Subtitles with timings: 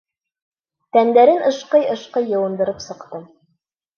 [0.97, 3.29] Тәндәрен ышҡый-ышҡый йыуындырып сыҡтым.